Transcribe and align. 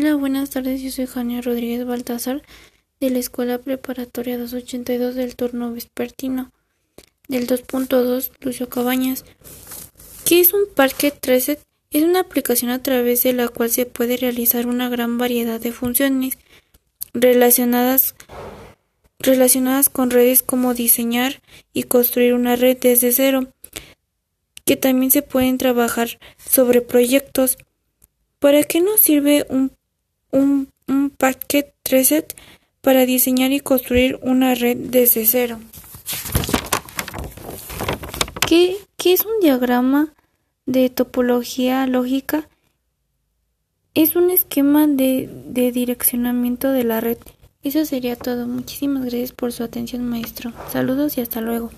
Hola, 0.00 0.14
buenas 0.14 0.50
tardes. 0.50 0.80
Yo 0.80 0.92
soy 0.92 1.06
Jania 1.06 1.40
Rodríguez 1.40 1.84
Baltazar 1.84 2.44
de 3.00 3.10
la 3.10 3.18
Escuela 3.18 3.58
Preparatoria 3.58 4.38
282 4.38 5.16
del 5.16 5.34
turno 5.34 5.72
vespertino 5.72 6.52
del 7.26 7.48
2.2 7.48 8.30
Lucio 8.38 8.68
Cabañas. 8.68 9.24
¿Qué 10.24 10.38
es 10.38 10.52
un 10.52 10.72
parque 10.72 11.10
Tracet? 11.10 11.60
Es 11.90 12.04
una 12.04 12.20
aplicación 12.20 12.70
a 12.70 12.80
través 12.80 13.24
de 13.24 13.32
la 13.32 13.48
cual 13.48 13.70
se 13.70 13.86
puede 13.86 14.16
realizar 14.16 14.68
una 14.68 14.88
gran 14.88 15.18
variedad 15.18 15.60
de 15.60 15.72
funciones 15.72 16.38
relacionadas 17.12 18.14
relacionadas 19.18 19.88
con 19.88 20.12
redes 20.12 20.44
como 20.44 20.74
diseñar 20.74 21.42
y 21.72 21.82
construir 21.82 22.34
una 22.34 22.54
red 22.54 22.78
desde 22.80 23.10
cero, 23.10 23.48
que 24.64 24.76
también 24.76 25.10
se 25.10 25.22
pueden 25.22 25.58
trabajar 25.58 26.20
sobre 26.36 26.82
proyectos 26.82 27.58
¿Para 28.38 28.62
qué 28.62 28.80
nos 28.80 29.00
sirve 29.00 29.44
un, 29.48 29.72
un, 30.30 30.68
un 30.86 31.10
Packet 31.10 31.74
Reset? 31.84 32.34
Para 32.80 33.06
diseñar 33.06 33.52
y 33.52 33.60
construir 33.60 34.18
una 34.22 34.54
red 34.54 34.76
desde 34.76 35.26
cero. 35.26 35.58
¿Qué, 38.46 38.76
¿Qué 38.96 39.12
es 39.12 39.26
un 39.26 39.40
diagrama 39.42 40.14
de 40.64 40.88
topología 40.88 41.86
lógica? 41.86 42.48
Es 43.94 44.16
un 44.16 44.30
esquema 44.30 44.86
de, 44.86 45.28
de 45.46 45.72
direccionamiento 45.72 46.70
de 46.70 46.84
la 46.84 47.00
red. 47.00 47.18
Eso 47.62 47.84
sería 47.84 48.16
todo. 48.16 48.46
Muchísimas 48.46 49.02
gracias 49.02 49.32
por 49.32 49.52
su 49.52 49.64
atención, 49.64 50.08
maestro. 50.08 50.52
Saludos 50.70 51.18
y 51.18 51.20
hasta 51.20 51.40
luego. 51.40 51.70